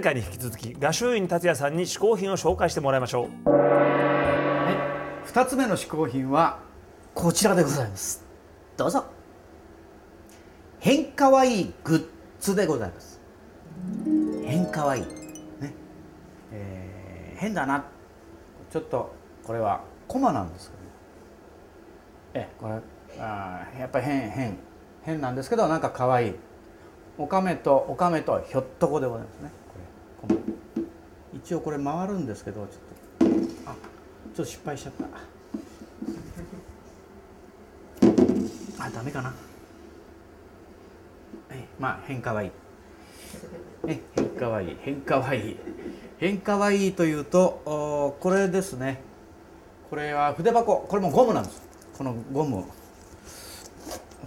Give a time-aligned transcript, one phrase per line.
[0.00, 3.50] 前回に引き続き画集院達也さんに試行品を紹介してもらいましょう。
[3.50, 4.72] は
[5.26, 6.60] い、2つ目の試行品は
[7.14, 8.24] こちらでございます。
[8.78, 9.04] どうぞ。
[10.78, 12.06] 変かわいいグッ
[12.40, 13.20] ズでございます。
[14.46, 15.02] 変かわいい。
[15.02, 15.74] ね。
[16.50, 17.84] えー変だな。
[18.70, 20.70] ちょっとこれはコマなんです
[22.32, 22.42] けど。
[22.46, 24.56] えこれあーやっぱり変変
[25.02, 26.34] 変なんですけどなんか可愛い。
[27.18, 29.59] おかめとおかめとひょっとこでございますね
[31.44, 33.30] 一応これ回るんですけどちょっ
[33.64, 33.70] と。
[33.70, 34.92] あちょっと失敗しちゃっ
[38.78, 38.84] た。
[38.84, 39.34] あダメかな。
[41.50, 42.50] えまあ変かわいい。
[43.86, 44.76] え変かわいい。
[44.82, 45.56] 変かわいい。
[46.18, 49.00] 変かわいいというとおこれですね。
[49.88, 50.86] これは筆箱。
[50.88, 51.62] これもゴムなんです。
[51.96, 52.64] このゴム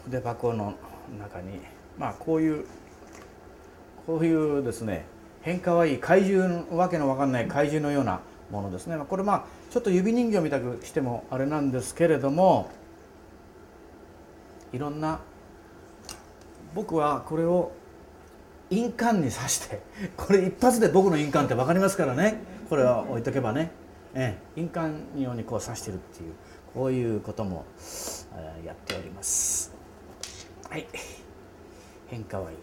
[0.06, 0.73] 筆箱の
[1.19, 1.59] 中に。
[1.97, 2.66] まあこういう
[4.08, 5.12] こういうですね。
[5.44, 8.97] 変かわいい怪獣わけのわかんない怪獣のようなものですね。
[8.97, 12.72] これまあちょっと指人形みたくしてもあれなんですけれども
[14.72, 15.19] いろんな
[16.73, 17.72] 僕はこれを
[18.69, 19.81] 印鑑に刺して
[20.17, 22.39] これ一発で僕の印鑑って分かりますからね。
[22.69, 23.72] これは置いとけばね、
[24.16, 26.33] ええ、印鑑用にこう刺してるっていう
[26.73, 27.66] こういうことも
[28.66, 29.73] やっております。
[30.69, 30.88] はい。
[32.07, 32.57] 変かわいい。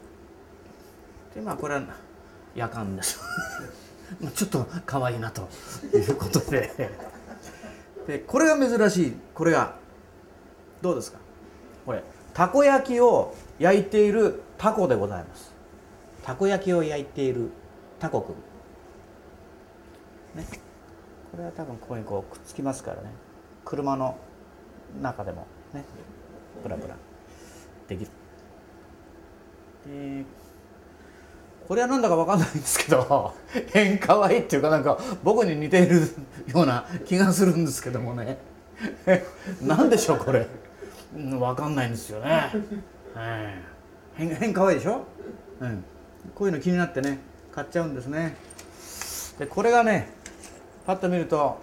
[1.35, 1.83] でまあこれは
[2.55, 3.21] 夜間です。
[4.35, 5.49] ちょっと可愛いなと
[5.95, 6.91] いうことで。
[8.07, 9.17] でこれが珍しい。
[9.35, 9.77] これが
[10.83, 11.19] どうですか？
[11.87, 12.03] これ
[12.35, 15.53] たこ焼きを焼いているタコでございます。
[16.23, 17.51] たこ焼きを焼いている
[17.99, 18.35] タコくん。
[20.39, 20.47] ね。
[21.31, 23.11] これは多分ここにこうくっつきますからね。
[23.65, 24.17] 車の
[25.01, 25.85] 中でもね。
[26.63, 26.97] ブラブラ。
[27.89, 28.11] できる。
[29.87, 30.25] で
[31.71, 33.33] これはなんだかわかんないんですけど
[33.73, 36.01] 変かわいいっていうかなんか僕に似ている
[36.49, 38.39] ような気がするんですけどもね。
[39.63, 40.49] なんでしょうこれ。
[41.17, 42.29] うんわかんないんですよね、
[43.15, 43.55] はい。
[44.17, 45.05] 変変かわいいでしょ、
[45.61, 45.85] うん、
[46.35, 47.21] こういうの気になってね
[47.55, 48.35] 買っちゃうんですね。
[49.39, 50.09] でこれがね
[50.87, 51.57] パッと見ると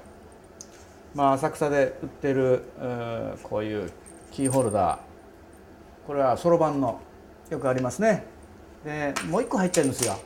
[1.16, 3.92] まあ浅草で売ってるうーこういう
[4.32, 6.08] キーホルダー。
[6.08, 7.02] これはそろばんの
[7.50, 8.37] よくありますね
[8.84, 10.20] でもう一個入ってるんですよ。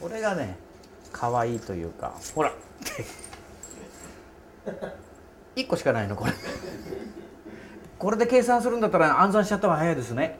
[0.00, 0.56] これがね
[1.12, 2.52] 可愛いというかほら。
[5.54, 6.32] 一個しかないのこれ。
[7.98, 10.38] これで計算するんだったら暗算しちゃった方が早いですね。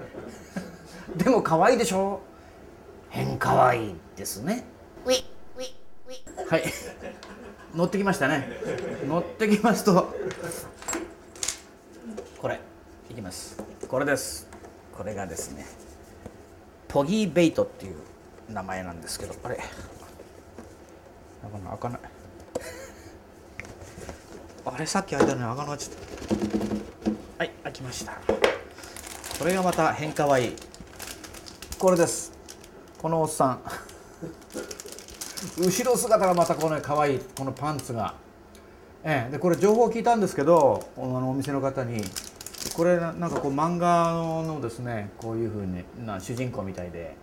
[1.16, 2.21] でも可愛いでしょ。
[3.11, 4.65] 変可愛いですね。
[6.49, 6.65] はい。
[7.75, 8.49] 乗ってきましたね。
[9.06, 10.15] 乗ってきますと
[12.41, 12.59] これ
[13.11, 13.62] いきます。
[13.88, 14.49] これです。
[14.97, 15.65] これがですね
[16.92, 17.97] ポギーベイトっていう
[18.50, 19.56] 名前なんですけどあれ。
[21.42, 22.00] なかな開かない。
[24.76, 25.97] あれさっき開いたのに開かなちゃっ
[27.38, 27.44] た。
[27.44, 28.12] はい開きました。
[29.38, 30.56] これがまた変かわいい。
[31.78, 32.31] これです。
[33.00, 33.62] このおっさん。
[35.56, 38.14] 後ろ姿がまたこの可愛いこのパンツが、
[39.02, 42.02] ええ、でこれ情報を聞いたんですけどあのお店の方に
[42.75, 44.12] これなんかこう漫画
[44.47, 47.16] のですねこういうふうにな主人公みたいで。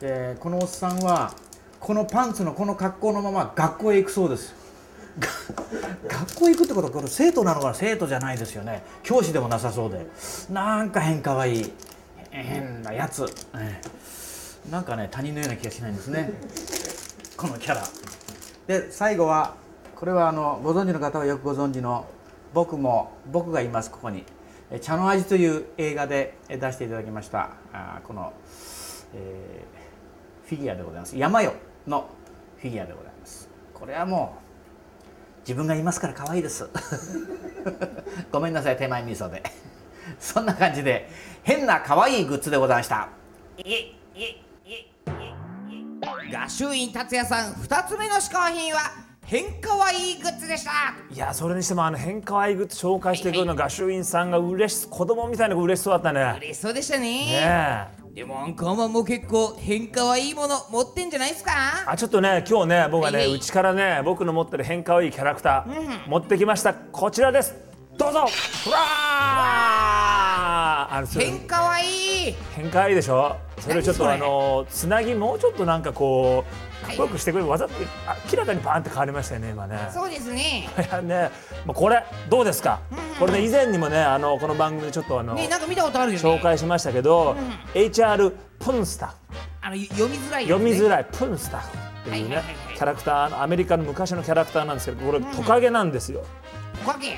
[0.00, 1.32] でこのおっさんは
[1.80, 4.54] このパンツのこの格好のまま学校へ行くそうです。
[5.18, 5.28] が
[6.08, 7.74] 学校へ行くってことはこれ生徒なのかな？
[7.74, 8.84] 生徒じゃないですよね。
[9.02, 10.06] 教師でもなさそうで。
[10.50, 11.72] なんか変かわいい。
[12.30, 13.80] 変なやつ、え
[14.68, 16.30] え、なんかね他人のような気がしないんですね。
[17.36, 17.82] このキャラ。
[18.66, 19.54] で最後は
[19.94, 22.04] これはあのご存知の方はよくご存知の
[22.52, 24.24] 僕も僕がいますここに「え
[24.80, 28.32] 茶の味」という映画でえ出していただきましたあーこの、
[29.14, 29.86] えー
[30.46, 31.18] フィギュアでございます。
[31.18, 31.54] 山よ
[31.86, 32.08] の
[32.58, 33.48] フィギュアでございます。
[33.74, 36.68] これはもう自分がいますから可愛いです。
[38.30, 39.42] ごめんなさい手前味噌で。
[40.20, 41.08] そんな感じで
[41.42, 43.08] 変な可愛いグッズでございました。
[46.30, 50.70] 画集院達也さん2つ目の試行品は変かわいいグッズでした。
[51.12, 56.36] いやそれにしてもあの変かわいいグッズ紹介してくるの画集院さんが嬉し子供みたいな嬉しそうだったね。
[56.38, 57.88] 嬉しそうでしたね。
[58.14, 61.50] でもアンカーマンも結構変かわいいもの持ってんじゃないですか？
[61.86, 66.72] あちょっとね今日ね僕はねうちからね僕の持ってる変かわいいキャラクター、持ってきました。
[66.72, 67.54] こちらです。
[67.98, 68.26] どうぞ
[70.96, 71.26] あのそれ。
[71.26, 72.34] 変かわいい。
[72.54, 73.36] 変かわいいでしょ。
[73.60, 74.30] それをちょっとあ何それ。
[74.30, 76.44] のつなぎもうちょっとなんかこ
[76.82, 77.50] うかっこよくしてくれる。
[77.50, 77.74] わざと
[78.32, 79.90] 明らかにバーンって変わりましたよね今ね。
[79.92, 80.68] そうですね。
[80.78, 81.30] いやね。
[81.64, 82.80] もうこれどうですか、
[83.18, 86.24] これね以前にもねあのこの番組でちょっとあの、ねなんか見たことあるよね。
[86.24, 87.36] 紹介しましたけど、
[87.74, 89.14] HR プンスタ
[89.60, 91.62] あの読みづらい読みづらいプンスタっ
[92.04, 92.36] ていうね。
[92.36, 96.24] はいはいはいはいキャラクターアメリカの昔のキャラクターなんですけどこれトカゲなんですよ。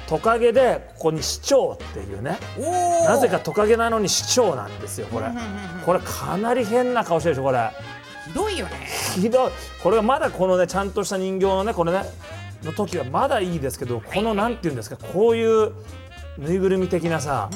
[0.06, 0.52] トカゲ？
[0.52, 2.38] でここに市長っていうね。
[3.05, 5.26] なぜかトカゲなのに市長なんですよこれ。
[5.26, 5.50] うんうんうんうん。
[5.84, 7.70] これかなり変な顔してるでしょこれ。
[8.28, 8.87] ひどいよね。
[9.16, 9.50] ひどい。
[9.82, 12.02] これがまだこのねちゃんとした人形のねこれね
[12.62, 15.72] の時はまだいいですけどこのなんていうんですかこういう
[16.38, 17.50] ぬいぐるみ的なさ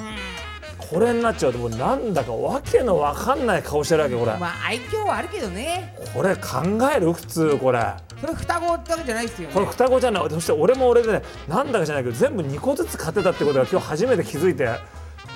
[0.93, 4.37] これになっちゃうともうなんだかわけのわかんない顔してるわけこれ。
[4.37, 5.97] まあ愛嬌はあるけどね。
[6.12, 6.61] これ考
[6.94, 7.81] える普通これ。
[8.21, 9.55] それ双子ってわけじゃないですよね。
[9.55, 10.31] これ双子じゃない。
[10.31, 14.65] そして俺も俺でねなんだかじゃないけど全部2個ずつ買ってたってことが今日初めて気づいて。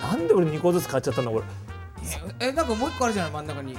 [0.03, 1.44] なんで俺2個ずつ買っちゃったんだこれ。
[2.38, 3.79] えなんかもう一個あるじゃない真ん中に。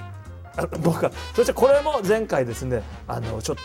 [0.58, 1.12] あ僕は。
[1.36, 3.62] そしてこれも前回ですねあのちょっと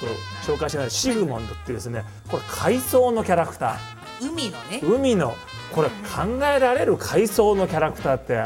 [0.52, 3.76] 紹介してないシグモンドっていうですねこれ海藻のキャラクタ
[4.20, 4.80] 海のね。
[4.82, 5.34] ー海の
[5.74, 8.44] これ考えられる海藻のキャラクターって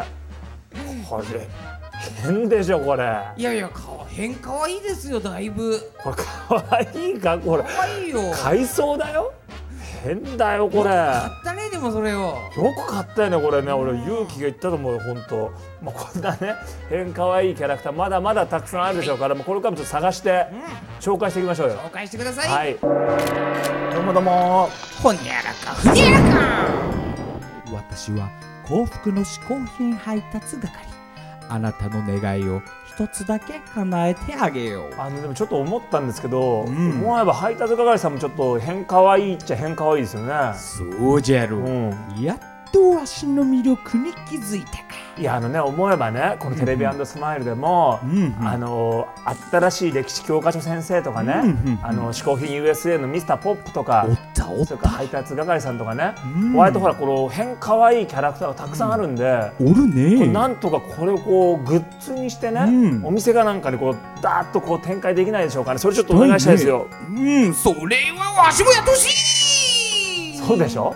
[1.09, 1.49] これ
[2.23, 3.05] 変でしょこれ。
[3.37, 5.79] いやいや顔変可愛いですよだいぶ。
[6.03, 7.39] これかわいいか？
[7.39, 7.65] これ。
[7.65, 8.21] 可愛いよ。
[8.33, 9.33] 海藻だよ？
[10.03, 10.91] 変だよこれ。
[10.91, 12.19] 買ったねでもそれを。
[12.19, 12.39] よ
[12.77, 13.73] く買ったよねこれね。
[13.73, 15.53] 俺勇気が言ったと思うよ本当
[15.83, 16.55] まあこんなね
[16.89, 20.47] 変可愛いキャラクターまだまだたくさんあるでしょうからもうこれからもちょっと探して
[21.01, 21.77] 紹介していきましょうよ。
[21.77, 22.77] 紹介してください、はい。
[23.95, 24.69] どうもどうも。
[25.03, 26.66] ほにゃらかふにゃらか
[27.73, 28.31] 私は
[28.67, 30.71] 幸福の嗜好品配達係。
[31.49, 34.95] あなたの願いを一つだけ叶えてあげよう。
[34.99, 37.03] あのでもちょっと思ったんですけど、ん。
[37.03, 40.33] 思えば配達係さんもちょっと変可愛いっちゃ変可愛いですよね。
[40.57, 41.61] そうじゃろう。
[41.61, 41.95] ん。
[42.21, 44.79] やっとわしの魅力に気づいた。
[44.79, 44.86] か
[45.19, 48.47] いやあのね思えばねこのテレビスマイルでも、うんうん。
[48.47, 49.09] あの
[49.51, 51.79] 新しい歴史教科書先生とかね、うんうんうん。
[51.83, 56.55] あの嗜好品 USA のミスターポップとかおったおっそれから配達係さんとかね、うん。
[56.55, 63.07] 割とほらこの変可愛いキャラクターがたくさんあるんで、おるこれねなんとかこれをこうグッズにしてね、うん。
[63.07, 65.79] お店がなんかにこうダーッとこう展開できないでしょうかね。
[65.79, 67.55] それちょっとお願いしたいですよ、うん。
[67.55, 70.37] そそれはわしもやってほしい。
[70.37, 70.95] そうでしょ？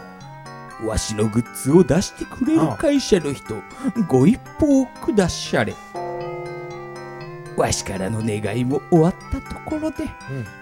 [0.86, 3.56] わしのグッズを出してくれる会社の人
[4.08, 5.74] ご一報くだしゃれ。
[7.56, 10.04] わしからの願いも終わったところで、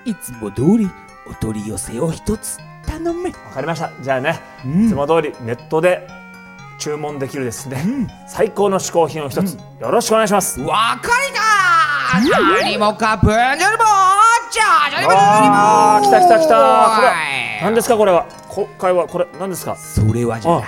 [0.04, 0.90] いつも通り
[1.30, 3.90] お取り寄せを一つ頼め、わかりました。
[4.00, 4.86] じゃあね、うん。
[4.86, 6.08] いつも通りネットで
[6.78, 8.08] 注文できるですね、うん。
[8.26, 11.40] 最高の嗜好品を一つ、よろしくお願いします、わかりだ
[12.10, 13.86] 何もかブンジョルボー
[14.50, 16.54] じゃじゃりぼあー来た来た来た
[16.96, 17.12] これは
[17.60, 18.38] い何ですかこれは今
[18.78, 19.76] 回はこれ何ですか？
[19.76, 20.64] それはじゃな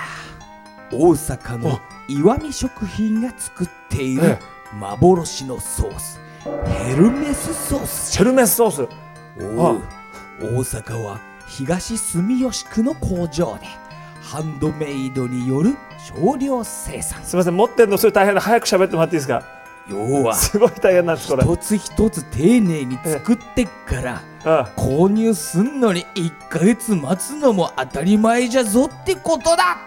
[0.92, 4.38] 大阪の岩見食品が作っているえ
[4.74, 6.20] 幻のソース。
[6.66, 8.12] ヘルメスソース。
[8.12, 8.88] シェルメスソース。
[9.40, 9.82] おう。
[10.40, 13.66] 大阪は東住吉区の工場で
[14.22, 17.22] ハンドメイドによる少量生産。
[17.24, 19.42] すみません持ってんのそれ大変だ早く喋ってもらっていいですか
[19.88, 29.78] 要はすごい大変なんですこれ一つ一つ丁寧に作ってっからあ購入すんのに1ヶ月待つのも当たり前じゃぞってことだ。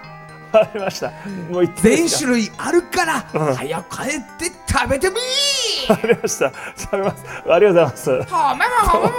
[0.51, 1.11] わかりました。
[1.49, 3.55] もう全種類あるからうん。
[3.55, 5.15] 早く帰って食べてみ
[5.89, 6.51] わかりました。
[6.77, 7.25] 食べます。
[7.49, 8.09] ありがとうございます。
[8.11, 9.09] ほめもほめ。
[9.09, 9.13] も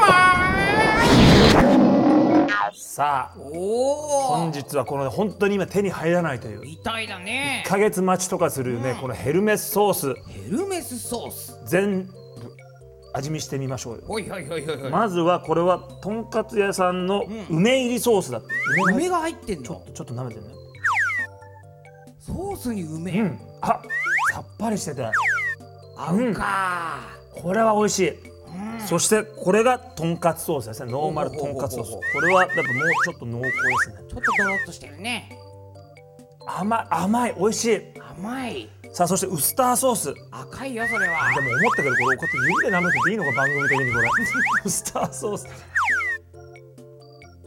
[2.72, 6.60] さあ本日はこの本当に今手に入らないという。
[6.60, 7.64] みたいだね。
[7.66, 10.14] 1ヶ月待ちとかするねこのヘルメスソース。
[10.28, 11.58] ヘルメスソース。
[11.64, 12.23] 全部
[13.14, 14.02] 味見してみましょうよ。
[14.06, 18.48] ほいほいほいほいまずはこれはとんかつ屋さんの梅入りソースだって。
[18.92, 19.64] 梅が入ってんの？
[19.64, 20.46] ちょっとちょっと舐めてね
[22.18, 23.38] ソースに梅、うん。
[23.60, 23.80] あ
[24.32, 25.06] さっぱりしてて。
[25.96, 27.02] 合うか、
[27.32, 28.12] これは美味しい。
[28.86, 30.90] そしてこれがとんかつソースですね。
[30.90, 31.90] ノーマルとんかつソース。
[31.92, 32.64] ほうこれはやっぱもう
[33.04, 33.52] ちょっと濃厚で
[33.84, 33.94] すね。
[34.08, 35.38] ちょっとドロッとしてるね。
[36.46, 37.80] 甘い甘い美味しい。
[38.18, 40.14] 甘いさあそしてウスターソース。
[40.14, 41.14] でも赤いよそれは。
[41.36, 44.08] 思ったけどこれこうやって指で舐めてていいのか番組的にこれ。
[44.64, 45.48] ウスターソース。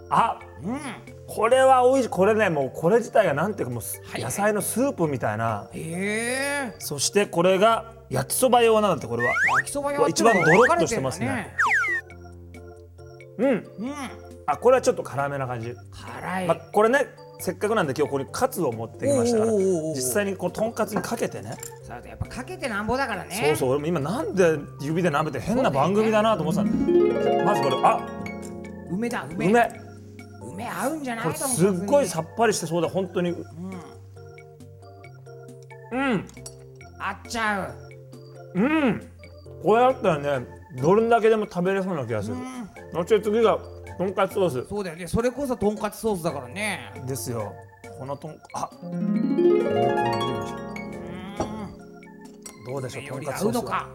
[0.10, 0.80] あうん
[1.25, 2.10] これは美味しい。
[2.10, 5.70] これねもうこれ自体がなんていうかもう野菜のスープみたいな。
[5.72, 6.75] へえ。
[6.80, 9.34] そしてこれが焼きそば用なんだってこれは。
[9.58, 11.56] 焼きそば用一番ドロッとしてますね。
[13.38, 13.50] うん。
[13.50, 13.63] うん。
[14.46, 15.74] あこれはちょっと辛めな感じ。
[15.92, 17.08] 辛い、まあ、これね
[17.39, 21.56] せっかくなんで今日ここにカツを持ってきましたから実際にこうとんかつにかけてね。
[21.84, 23.36] そうだやっぱかけてなんぼだからね。
[23.48, 27.46] そうそう俺も今なんで指で舐めて変な番組だなと思ってたの。
[27.46, 28.08] まずこれあ
[28.89, 29.48] 梅だ梅。
[29.48, 29.82] 梅。
[30.53, 31.25] 梅合うんじゃない？
[31.25, 33.29] これすっごいさっぱりしてそうだ本当に。
[33.29, 33.38] うん。
[35.91, 36.27] うん。
[37.00, 37.72] 合っちゃ
[38.56, 38.60] う。
[38.60, 39.08] うん。
[39.62, 40.48] これだったらね
[40.82, 42.36] どれだけでも食べれそうな気がする。
[42.36, 42.44] うん。
[42.94, 43.60] そして次が
[43.98, 44.68] とんかつソース。
[44.70, 45.08] そうだよね。
[45.08, 46.92] それこそとんかつソースだからね。
[47.06, 47.54] ですよ。
[47.98, 48.70] このとんあ。
[48.84, 49.63] うん。
[52.66, 53.62] どうでしょうとんかつソースは。
[53.62, 53.89] うのか。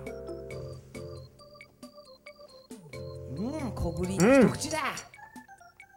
[3.36, 4.78] うん小ぶり一口だ。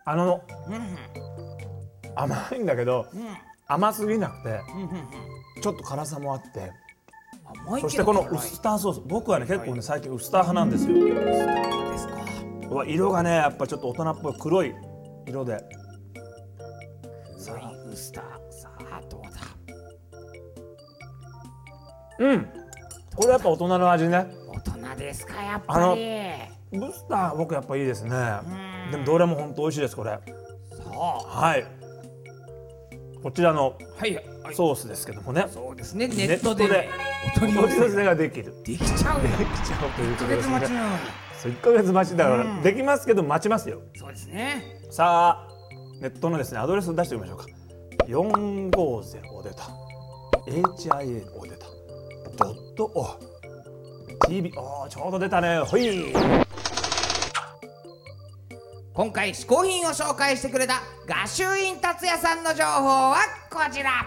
[0.06, 0.98] あのうん
[2.16, 3.26] 甘いんだけどうん。
[3.68, 5.62] 甘すぎなくてうんうんうん。
[5.62, 6.72] ちょっと辛さもあって
[7.82, 9.02] そしてこのウスターソース。
[9.06, 10.94] 僕はね結構ね最近ウスター派なんですよ。
[11.92, 12.25] ですか
[12.76, 14.76] うわ色がねやっぱちょっと大人っぽい黒い
[15.26, 15.64] 色で。
[17.46, 17.62] 黒い
[17.94, 18.24] ウスター。
[18.52, 19.30] さあどうだ？
[22.20, 22.50] うん。
[23.16, 24.28] これやっぱ大人の味ね。
[24.50, 24.60] 大
[24.94, 26.02] 人ですかやっぱり。
[26.78, 28.10] ウスター僕やっぱいいですね。
[28.10, 28.92] ん。
[28.92, 30.20] でもどれも本当美味しいですこれ。
[30.72, 30.88] そう。
[30.90, 31.66] はい。
[33.24, 34.54] こちらのはいはい。
[34.54, 35.46] ソースですけどもね。
[35.48, 36.10] そうですね。
[36.10, 36.90] ネネットで
[37.38, 38.54] お取り寄寄せせができる。
[38.66, 39.30] できちゃうよ。
[39.38, 42.62] できちゃうという1ヶことですね1ヶ月待ちだから、うん。
[42.62, 43.82] できますけど待ちますよ。
[43.96, 44.64] そうですね。
[44.90, 45.52] さあ
[46.02, 47.46] ネットのですねアドレスを出してみましょうか。
[48.08, 49.64] 450出た。
[50.48, 51.66] HIA お出た。
[52.38, 53.20] ドットお
[54.28, 55.60] TV おちょうど出たね。
[55.60, 56.14] ほい。
[58.94, 63.18] 今回嗜好品を紹介してくれた画集院達也さんの情報は
[63.52, 64.06] こちら。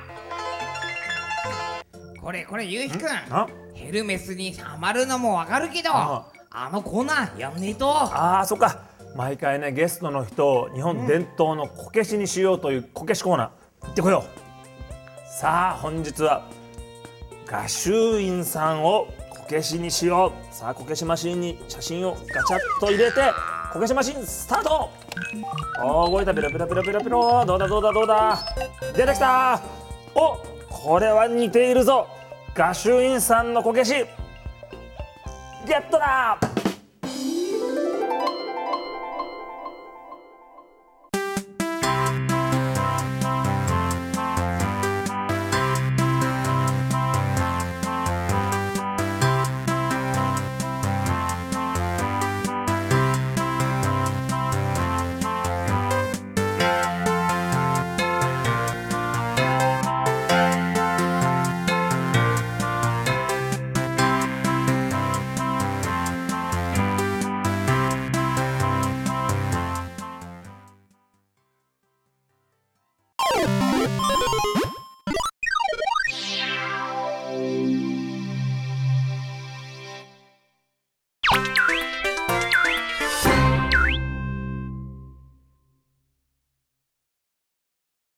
[2.21, 3.09] これこれゆうひくん？
[3.31, 3.47] あ。
[3.75, 7.89] ヘルメスにハマるのもわかるけどあああのコーナーやんねえと。
[7.89, 8.81] あーそっか。
[9.15, 13.87] 毎回ねゲストの人を日本伝統のこけしにしようというこけしコーナー。
[13.87, 15.29] 行ってこよう。
[15.29, 16.43] さあ本日は
[17.47, 20.55] 画集院さんをこけしにしよう。
[20.55, 23.21] さあこけしマシンに写真をガチャッと入れて
[23.73, 24.91] こけしマシンスタート。
[25.85, 27.47] おー動いたピロピロピロピロピロ。
[27.47, 28.37] どうだどうだどうだ。
[28.97, 29.61] 出てきた。
[30.13, 30.37] お
[30.69, 32.09] これは似ているぞ。
[32.53, 33.95] 画集院さんのこけし。
[35.65, 36.39] ゲットだ。